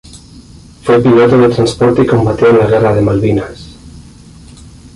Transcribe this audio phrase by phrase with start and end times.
[0.81, 3.69] Fue piloto de transporte y combatió en la Guerra de Malvinas.